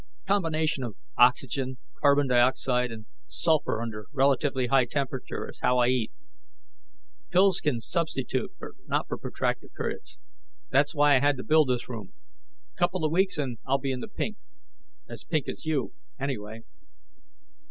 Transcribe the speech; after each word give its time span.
"Combination 0.25 0.83
of 0.83 0.95
oxygen, 1.15 1.77
carbon 1.99 2.25
dioxide, 2.27 2.91
and 2.91 3.05
sulfur 3.27 3.83
under 3.83 4.07
relatively 4.11 4.65
high 4.65 4.85
temperature 4.85 5.47
is 5.47 5.59
how 5.59 5.77
I 5.77 5.89
eat. 5.89 6.11
Pills 7.29 7.59
can 7.61 7.79
substitute, 7.79 8.51
but 8.59 8.71
not 8.87 9.07
for 9.07 9.19
protracted 9.19 9.73
periods. 9.75 10.17
That's 10.71 10.95
why 10.95 11.15
I 11.15 11.19
had 11.19 11.37
to 11.37 11.43
build 11.43 11.69
this 11.69 11.87
room. 11.87 12.13
Couple 12.75 13.05
of 13.05 13.11
weeks, 13.11 13.37
and 13.37 13.59
I'll 13.63 13.77
be 13.77 13.91
in 13.91 13.99
the 13.99 14.07
pink; 14.07 14.37
as 15.07 15.23
pink 15.23 15.47
as 15.47 15.67
you, 15.67 15.93
anyway." 16.19 16.63